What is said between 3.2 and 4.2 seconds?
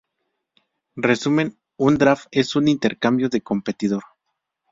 de competidor.